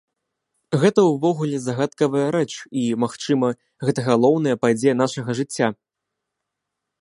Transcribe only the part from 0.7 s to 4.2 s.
Гэта ўвогуле загадкавая рэч, і, магчыма, гэта